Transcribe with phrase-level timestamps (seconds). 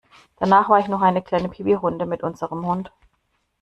[0.39, 2.91] Danach war ich noch eine kleine Pipirunde mit unserem Hund.